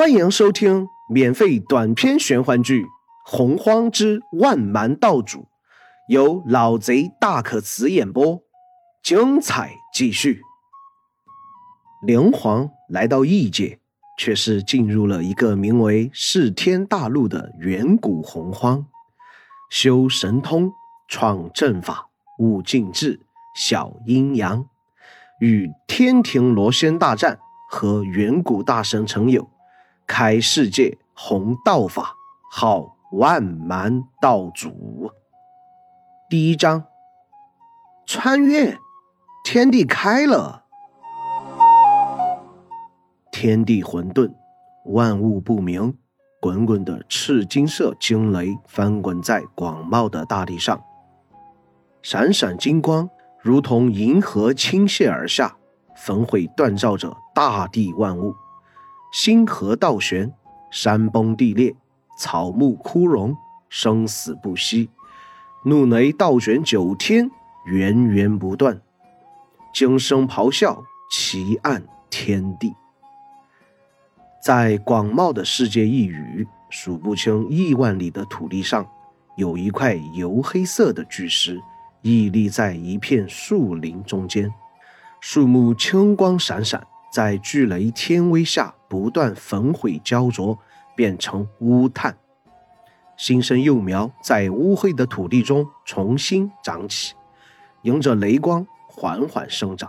[0.00, 2.84] 欢迎收听免费短篇玄幻剧
[3.26, 5.40] 《洪荒之万蛮道主》，
[6.08, 8.40] 由老贼大可辞演播，
[9.02, 10.40] 精彩继续。
[12.06, 13.78] 灵皇来到异界，
[14.16, 18.86] 却是进入了一个名为世天大陆的远古洪荒，
[19.70, 20.72] 修神通，
[21.08, 22.08] 创阵法，
[22.38, 23.20] 悟静智，
[23.54, 24.64] 晓阴阳，
[25.40, 27.38] 与天庭罗仙大战，
[27.68, 29.46] 和远古大神成友。
[30.12, 32.16] 开世界弘道法，
[32.50, 35.08] 号万蛮道祖。
[36.28, 36.82] 第一章，
[38.04, 38.76] 穿越，
[39.44, 40.64] 天地开了，
[43.30, 44.34] 天地混沌，
[44.86, 45.96] 万物不明，
[46.40, 50.82] 滚滚的赤金色惊雷翻滚在广袤的大地上，
[52.02, 53.08] 闪闪金光
[53.40, 55.56] 如同银河倾泻而下，
[55.94, 58.34] 焚毁锻造着大地万物。
[59.12, 60.32] 星河倒悬，
[60.70, 61.74] 山崩地裂，
[62.16, 63.36] 草木枯荣，
[63.68, 64.88] 生死不息。
[65.64, 67.28] 怒雷倒卷九天，
[67.66, 68.80] 源源不断，
[69.74, 72.72] 惊声咆哮，奇暗天地。
[74.40, 78.88] 在广袤的世界一隅，数不清亿万里的土地上，
[79.36, 81.60] 有一块黝黑色的巨石，
[82.02, 84.50] 屹立在一片树林中间，
[85.20, 86.86] 树木青光闪闪。
[87.12, 90.58] 在巨雷天威下不断焚毁焦灼，
[90.96, 92.18] 变成乌炭。
[93.16, 97.14] 新生幼苗在乌黑的土地中重新长起，
[97.82, 99.88] 迎着雷光缓缓生长。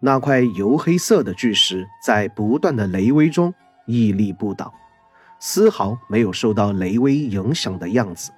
[0.00, 3.54] 那块黝黑色的巨石在不断的雷威中
[3.86, 4.74] 屹立不倒，
[5.38, 8.32] 丝毫没有受到雷威影响的样子。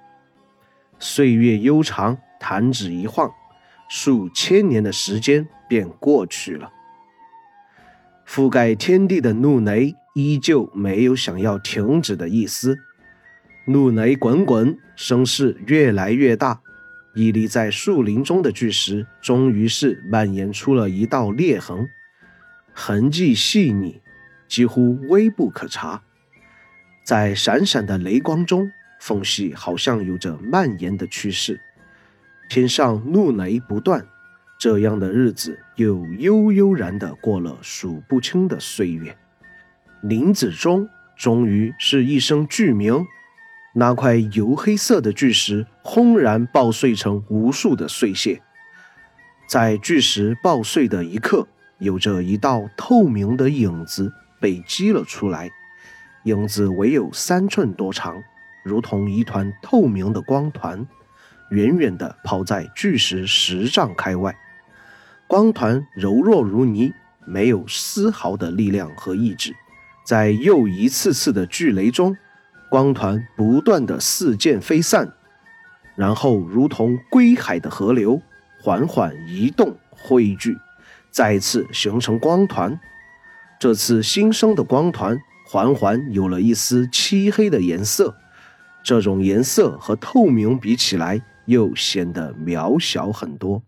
[0.99, 3.31] 岁月悠长，弹指一晃，
[3.89, 6.71] 数千年的时间便过去了。
[8.29, 12.77] 覆盖天地的怒雷依旧没有想要停止的意思，
[13.65, 16.61] 怒雷滚滚，声势越来越大。
[17.15, 21.89] 屹立在树林中的巨石，终于是蔓延出了一道裂痕，
[22.71, 23.99] 痕迹细腻，
[24.47, 26.03] 几乎微不可察。
[27.03, 31.59] 在闪闪的雷光中，缝隙好像有着蔓延的趋势。
[32.47, 34.05] 天上怒雷不断。
[34.59, 39.15] 这样的日子又悠悠然地过了数不清的岁月，
[40.01, 43.05] 林子中终于是一声巨鸣，
[43.73, 48.41] 那块黝黑色的巨石轰然爆碎成无数的碎屑。
[49.47, 51.47] 在巨石爆碎的一刻，
[51.77, 55.49] 有着一道透明的影子被击了出来，
[56.25, 58.21] 影子唯有三寸多长，
[58.65, 60.85] 如同一团透明的光团，
[61.51, 64.35] 远远地抛在巨石十丈开外。
[65.29, 66.91] 光团柔弱如泥，
[67.27, 69.55] 没有丝毫的力量和意志，
[70.03, 72.17] 在又一次次的巨雷中，
[72.67, 75.13] 光团不断的似溅飞散，
[75.95, 78.19] 然后如同归海的河流，
[78.59, 80.57] 缓缓移动汇聚，
[81.11, 82.79] 再次形成光团。
[83.59, 85.15] 这次新生的光团
[85.45, 88.15] 缓缓有了一丝漆黑的颜色，
[88.83, 93.61] 这种颜色和透明比起来，又显得渺小很多。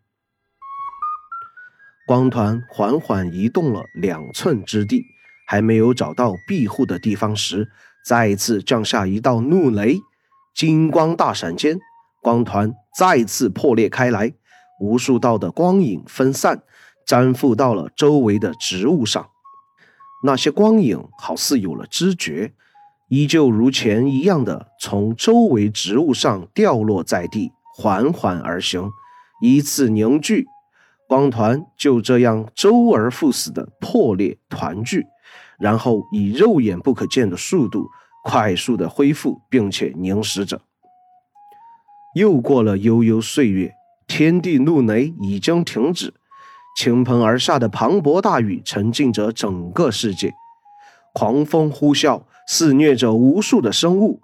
[2.11, 5.05] 光团缓缓移动了两寸之地，
[5.47, 7.69] 还没有找到庇护的地方时，
[8.05, 9.97] 再次降下一道怒雷，
[10.53, 11.79] 金光大闪间，
[12.21, 14.33] 光团再次破裂开来，
[14.81, 16.63] 无数道的光影分散，
[17.07, 19.29] 粘附到了周围的植物上。
[20.25, 22.51] 那些光影好似有了知觉，
[23.07, 28.89] 依旧如前一样的从周围植物上掉落在地，缓缓而行，
[29.41, 30.45] 依次凝聚。
[31.11, 35.05] 光团就这样周而复始的破裂团聚，
[35.59, 37.89] 然后以肉眼不可见的速度
[38.23, 40.61] 快速的恢复，并且凝实着。
[42.15, 43.73] 又过了悠悠岁月，
[44.07, 46.13] 天地怒雷已经停止，
[46.77, 50.33] 倾盆而下的磅礴大雨沉浸着整个世界，
[51.13, 54.21] 狂风呼啸，肆虐着无数的生物。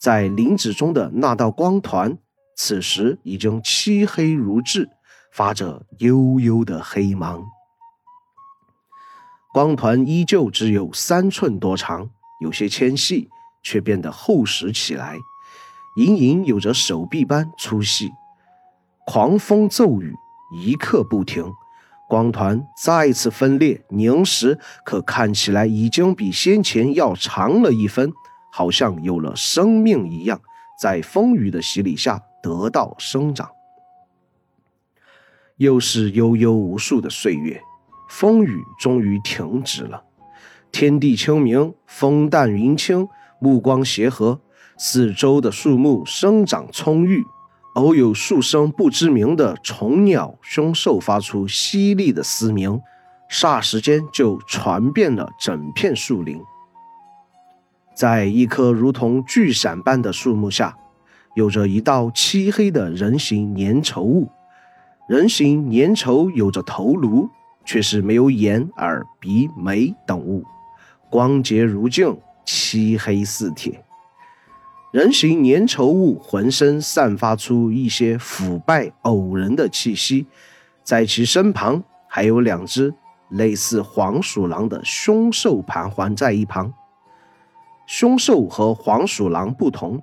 [0.00, 2.18] 在林子中的那道光团，
[2.56, 4.90] 此时已经漆黑如炙。
[5.32, 7.44] 发着幽幽的黑芒，
[9.52, 12.10] 光团依旧只有三寸多长，
[12.40, 13.28] 有些纤细，
[13.62, 15.16] 却变得厚实起来，
[15.96, 18.10] 隐隐有着手臂般粗细。
[19.06, 20.14] 狂风骤雨，
[20.62, 21.52] 一刻不停，
[22.08, 28.12] 光团再次分裂凝实，可看起来已经比先前要长了一分，
[28.52, 30.40] 好像有了生命一样，
[30.80, 33.48] 在风雨的洗礼下得到生长。
[35.58, 37.60] 又是悠悠无数的岁月，
[38.08, 40.04] 风雨终于停止了。
[40.70, 43.08] 天地清明，风淡云轻，
[43.40, 44.40] 目光协和，
[44.76, 47.24] 四周的树木生长葱郁，
[47.74, 52.80] 偶有数声不知名的虫鸟凶兽发出犀利的嘶鸣，
[53.28, 56.40] 霎时间就传遍了整片树林。
[57.96, 60.76] 在一棵如同巨伞般的树木下，
[61.34, 64.30] 有着一道漆黑的人形粘稠物。
[65.08, 67.30] 人形粘稠有着头颅，
[67.64, 70.44] 却是没有眼、耳、鼻、眉等物，
[71.08, 72.14] 光洁如镜，
[72.44, 73.82] 漆黑似铁。
[74.92, 80.26] 人形粘稠物浑身散发出一些腐败呕人的气息，
[80.84, 82.92] 在其身旁还有两只
[83.30, 86.70] 类似黄鼠狼的凶兽盘桓在一旁。
[87.86, 90.02] 凶兽和黄鼠狼不同，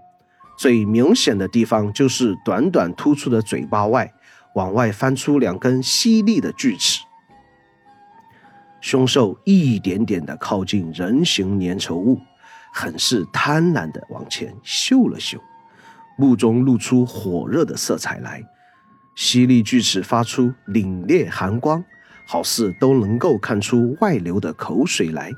[0.58, 4.12] 最明显的地方就是短短突出的嘴巴外，
[4.56, 7.02] 往外翻出两根犀利的锯齿。
[8.82, 12.20] 凶兽一点点的靠近人形粘稠物，
[12.74, 15.40] 很是贪婪的往前嗅了嗅，
[16.18, 18.44] 目中露出火热的色彩来，
[19.16, 21.84] 犀利锯齿发出凛冽寒光，
[22.28, 25.32] 好似都能够看出外流的口水来。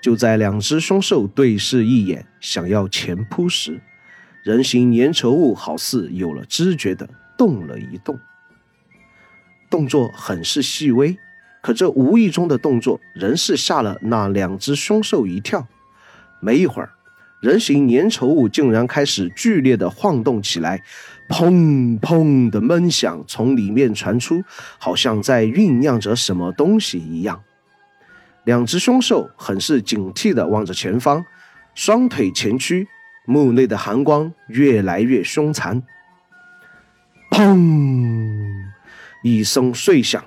[0.00, 3.80] 就在两只凶兽对视一眼，想要前扑时，
[4.44, 8.16] 人形粘稠物好似有了知觉的动了一动，
[9.70, 11.18] 动作很是细微，
[11.60, 15.66] 可这无意中的动作仍是吓了那两只凶兽一跳。
[16.40, 16.90] 没一会儿，
[17.40, 20.82] 人形粘稠物竟然开始剧烈的晃动起来，
[21.28, 24.42] 砰砰的闷响从里面传出，
[24.78, 27.42] 好像在酝酿着什么东西一样。
[28.44, 31.24] 两只凶兽很是警惕地望着前方，
[31.74, 32.88] 双腿前屈，
[33.26, 35.82] 目内的寒光越来越凶残。
[37.30, 38.47] 砰！
[39.22, 40.24] 一声碎响，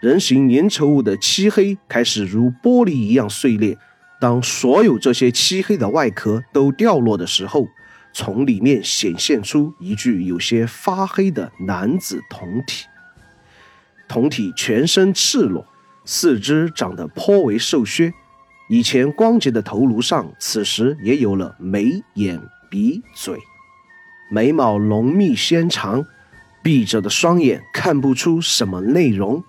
[0.00, 3.76] 人形粘稠物的漆黑开始如玻璃一样碎裂。
[4.20, 7.66] 当所有这些漆黑的外壳都掉落的时候，
[8.12, 12.86] 从里面显现出一具有些发黑的男子铜体。
[14.08, 15.66] 铜体全身赤裸。
[16.06, 18.12] 四肢长得颇为瘦削，
[18.68, 22.38] 以前光洁的头颅上，此时也有了眉眼
[22.70, 23.38] 鼻嘴，
[24.30, 26.04] 眉毛浓密纤长，
[26.64, 29.44] 闭着的双眼看不出什么内容，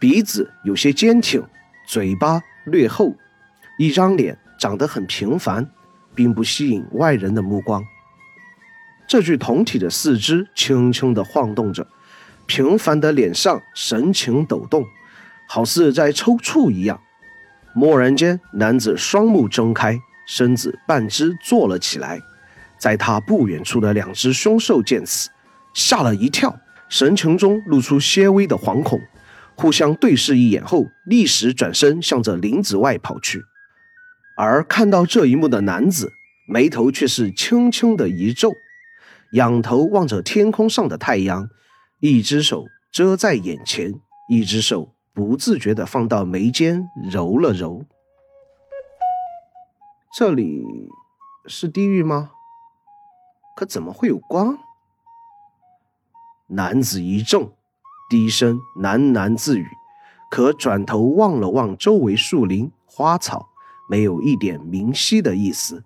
[0.00, 1.40] 鼻子有些坚挺，
[1.86, 3.14] 嘴巴略厚，
[3.78, 5.70] 一张脸长得很平凡，
[6.12, 7.84] 并不吸引外人的目光。
[9.06, 11.86] 这具铜体的四肢轻轻地晃动着，
[12.46, 14.84] 平凡的脸上神情抖动。
[15.48, 17.00] 好似在抽搐一样。
[17.74, 22.20] 蓦然间，男子双目睁开，身子半只坐了起来。
[22.78, 25.28] 在他不远处的两只凶兽见此，
[25.74, 29.00] 吓了一跳，神情中露出些微的惶恐，
[29.56, 33.42] 互相对视一眼后，立时转身向着林子外跑去。
[34.36, 36.12] 而看到这一幕的男子，
[36.48, 38.52] 眉头却是轻轻的一皱，
[39.32, 41.48] 仰头望着天空上的太阳，
[42.00, 43.94] 一只手遮在眼前，
[44.28, 44.94] 一只手。
[45.12, 47.84] 不自觉地放到眉间揉了揉。
[50.16, 50.64] 这里
[51.46, 52.30] 是地狱吗？
[53.56, 54.56] 可怎么会有光？
[56.52, 57.52] 男子一怔，
[58.08, 59.66] 低声喃喃自语，
[60.30, 63.48] 可转头望了望周围树林花草，
[63.88, 65.84] 没有一点明晰的意思。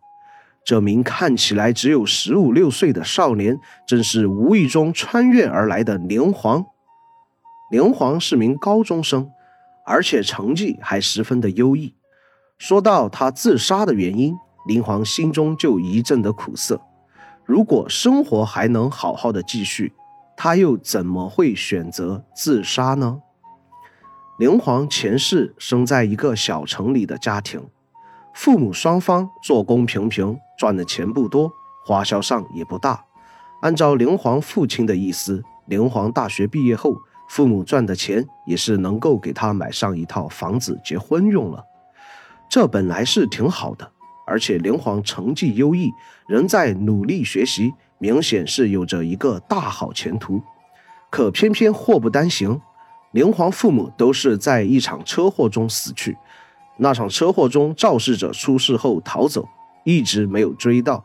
[0.65, 6.65] 这名看起来只有十五六岁的少年，正是无意中穿越而来的灵皇。
[7.71, 9.31] 灵皇是名高中生，
[9.85, 11.95] 而且成绩还十分的优异。
[12.57, 14.35] 说到他自杀的原因，
[14.67, 16.81] 灵皇心中就一阵的苦涩。
[17.45, 19.93] 如果生活还能好好的继续，
[20.37, 23.21] 他又怎么会选择自杀呢？
[24.38, 27.69] 灵皇前世生在一个小城里的家庭，
[28.35, 31.53] 父母双方做工平平，赚的钱不多，
[31.85, 33.05] 花销上也不大。
[33.62, 36.97] 按照灵皇父亲的意思，灵皇大学毕业后。
[37.26, 41.64] 父母赚的钱也是能够给他买上一套房子结婚用了，
[42.50, 43.93] 这本来是挺好的，
[44.26, 45.91] 而且灵皇成绩优异，
[46.29, 47.73] 仍在努力学习，
[48.05, 50.43] 明显是有着一个大好前途。
[51.09, 52.61] 可偏偏祸不单行，
[53.13, 56.19] 灵皇父母都是在一场车祸中死去，
[56.77, 59.49] 那场车祸中肇事者出事后逃走，
[59.85, 61.03] 一直没有追到。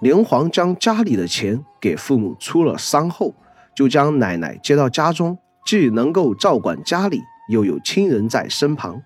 [0.00, 3.32] 灵皇将家里的钱给父母出了丧后。
[3.76, 9.00] 就将奶奶接到家中，既能够照管家里，又有亲人在身旁。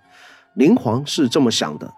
[0.54, 1.92] 灵皇是这么想的，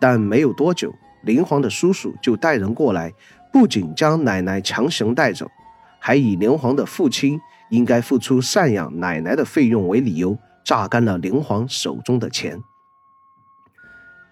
[0.00, 0.92] 但没有多久，
[1.22, 3.12] 灵皇的叔叔就带人过来，
[3.56, 5.50] 不仅将奶奶强行带走，
[5.98, 12.62] 还以灵皇的父亲应该付出赡养奶奶的费用为理由，榨干了灵皇手中的钱。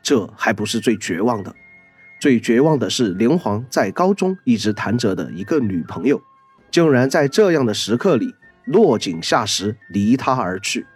[0.02, 1.56] 这还不是最绝望的，
[2.20, 6.20] 最绝望的是灵皇在高中一直谈着的一个女朋友，
[6.70, 8.34] 竟然在这样的时刻里
[8.66, 10.86] 落井下石，离他而去。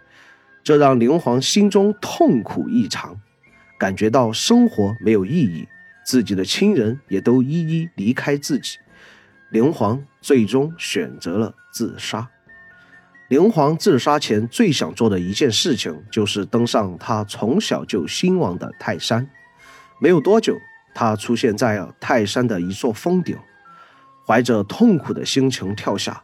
[0.63, 3.19] 这让灵皇心中痛苦异常，
[3.79, 5.67] 感觉到生活没有意义，
[6.09, 8.79] 自己的亲人也都一一离开自己。
[9.51, 12.27] 灵皇最终选择了自杀。
[13.27, 19.29] 灵皇自杀前最想做的一件事情，就是登上他从小就兴往的泰山。
[20.01, 20.57] 没有多久，
[20.95, 23.37] 他出现在了泰山的一座峰顶，
[24.25, 26.23] 怀着痛苦的心情跳下，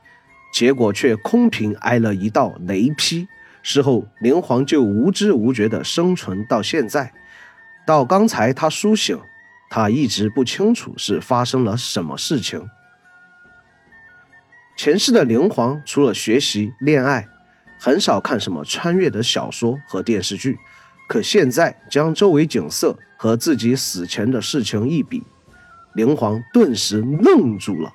[0.52, 3.28] 结果却空瓶挨了一道雷劈。
[3.62, 7.14] 事后，灵皇就无知无觉地生存到现在。
[7.86, 9.20] 到刚才他苏醒，
[9.76, 12.70] 他一直不清楚是发生了什么事情。
[14.78, 17.28] 前世的灵皇除了学习恋爱，
[17.78, 20.58] 很少看什么穿越的小说和电视剧。
[21.10, 25.22] 可现在将周围景色和自己死前的事情一比，
[25.94, 27.92] 灵皇顿时愣住了。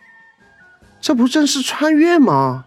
[1.01, 2.67] 这不正是穿越吗？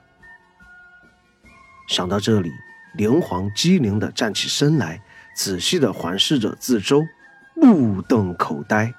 [1.87, 2.51] 想到这里。
[2.95, 5.03] 灵皇机灵地站起身来，
[5.35, 7.05] 仔细地环视着四周，
[7.53, 8.91] 目瞪口呆。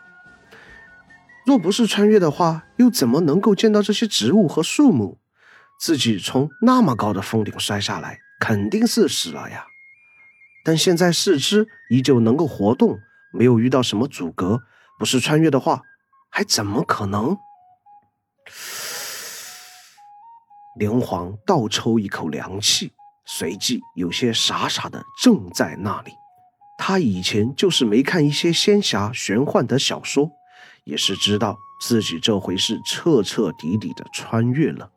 [1.46, 5.18] 若不是穿越的话，又怎么能够见到这些植物和树木？
[5.78, 9.66] 自己从那么高的峰顶摔下来，肯定是死了呀。
[10.64, 12.98] 但现在四肢依旧能够活动，
[13.32, 14.62] 没有遇到什么阻隔。
[14.98, 15.82] 不是穿越的话，
[16.30, 17.36] 还怎么可能？
[20.78, 22.92] 灵皇倒抽一口凉气。
[23.26, 26.12] 随即有些傻傻的怔在那里。
[26.76, 30.30] 他以前就是没看一些仙侠玄幻的小说，
[30.84, 34.90] 也是知道自己这回是彻彻底底的穿越了，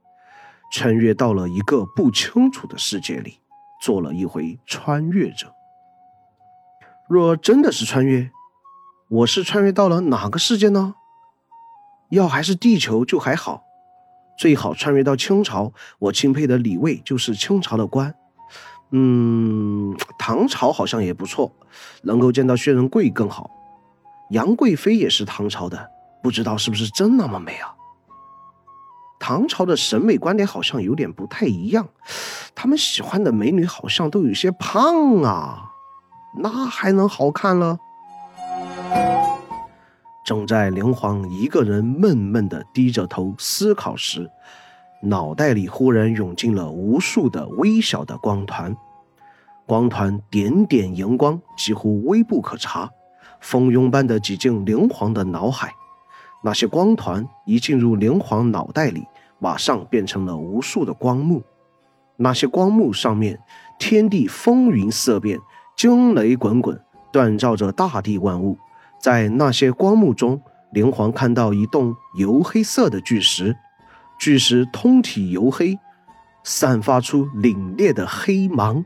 [0.72, 3.39] 穿越到了一个不清楚的世界里，
[3.82, 5.53] 做了一回穿越者。
[7.10, 8.29] 若真的是穿越，
[9.10, 10.96] 我是穿越到了哪个世界呢？
[12.10, 13.63] 要还是地球就还好。
[14.38, 18.13] 最好穿越到清朝，我钦佩的李卫就是清朝的官。
[18.91, 21.51] 嗯，唐朝好像也不错，
[22.03, 23.50] 能够见到薛仁贵更好。
[24.31, 25.89] 杨贵妃也是唐朝的，
[26.22, 27.74] 不知道是不是真那么美啊？
[29.19, 31.88] 唐朝的审美观点好像有点不太一样，
[32.53, 35.72] 他们喜欢的美女好像都有些胖啊，
[36.39, 37.79] 那还能好看了？
[40.25, 44.29] 正在灵皇一个人闷闷的低着头思考时，
[45.01, 48.75] 脑袋里忽然涌进了无数的微小的光团，
[49.65, 52.91] 光团点点荧光，几乎微不可察，
[53.39, 55.74] 蜂拥般的挤进灵皇的脑海。
[56.44, 59.06] 那些光团一进入灵皇脑袋里，
[59.39, 61.44] 马上变成了无数的光幕。
[62.15, 63.39] 那些光幕上面，
[63.79, 65.39] 天地风云色变，
[65.75, 66.79] 惊雷滚滚，
[67.12, 68.58] 锻造着大地万物。
[69.00, 70.41] 在那些光幕中，
[70.72, 73.56] 灵皇看到一栋油黑色的巨石，
[74.20, 75.77] 巨石通体黝黑，
[76.44, 78.84] 散发出凛冽的黑芒。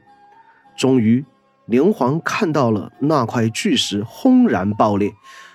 [0.76, 1.24] 终于，
[1.72, 5.14] 灵皇看到了那块巨石轰然爆裂，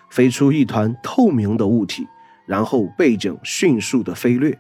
[0.09, 2.07] 飞出一团透明的物体，
[2.47, 4.59] 然后背景迅速的飞掠。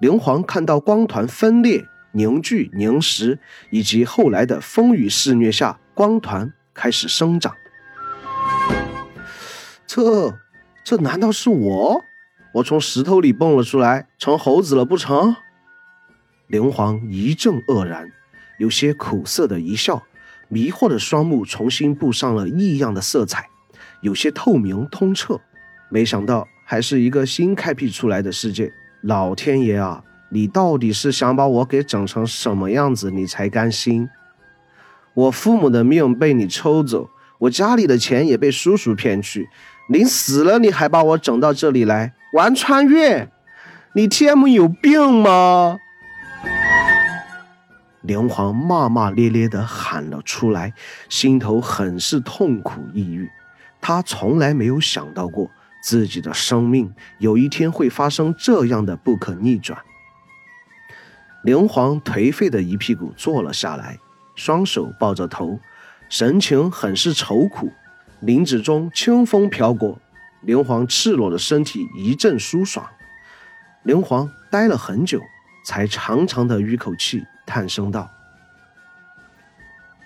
[0.00, 3.40] 灵皇看到光团分裂、凝聚、凝实，
[3.70, 7.52] 以及后来的风雨肆虐下，光团开始生长。
[9.84, 10.38] 这，
[10.84, 12.00] 这难道是我？
[12.54, 15.34] 我从石头里蹦了出来，成猴子了不成？
[16.46, 18.08] 灵皇一阵愕然，
[18.60, 20.04] 有些苦涩的一笑，
[20.52, 23.48] 迷惑的双目重新布上了异样的色彩，
[24.02, 25.40] 有些透明通彻。
[25.88, 28.70] 没想到还是一个新开辟出来的世界。
[29.00, 34.06] 老天爷啊，你到底是想把我给整成什么样子，你才甘心？
[35.14, 39.48] 我父母的命被你抽走，我家里的钱也被叔叔骗去。
[39.88, 43.30] 临死了，你还把我整到这里来玩穿越？
[43.94, 45.78] 你 TM 有病吗？
[48.02, 50.72] 连皇骂骂咧咧地喊了出来，
[51.08, 53.30] 心头很是痛苦抑郁。
[53.80, 55.50] 他从来没有想到过
[55.82, 59.78] 自己的生命有一天会发生这样的不可逆转。
[61.42, 63.98] 连皇颓废的一屁股坐了下来，
[64.36, 65.58] 双手抱着头，
[66.08, 67.72] 神情很是愁苦。
[68.20, 69.98] 林子中清风飘过，
[70.42, 72.86] 灵皇赤裸的身体一阵舒爽。
[73.82, 75.20] 灵皇呆了很久，
[75.64, 78.10] 才长长的吁口气，叹声道：“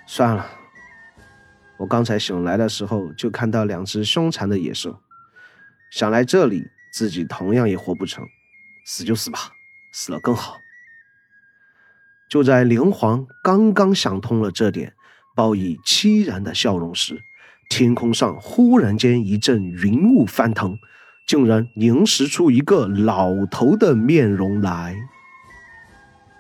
[0.05, 0.45] 算了，
[1.77, 4.99] 我刚才醒来的时候就看到两只凶残的野兽，
[5.93, 8.27] 想来这里自己同样也活不成，
[8.85, 9.53] 死就死吧，
[9.93, 10.59] 死了更好。”
[12.29, 14.95] 就在灵皇刚刚想通了这点，
[15.37, 17.23] 报以凄然的笑容时，
[17.71, 20.77] 天空上忽然间一阵云雾翻腾，
[21.29, 24.97] 竟然凝视出一个老头的面容来。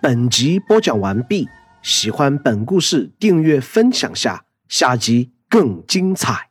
[0.09, 1.49] 本集播讲完毕，
[1.83, 6.46] 喜欢本故事，订阅分享下，下集更精彩。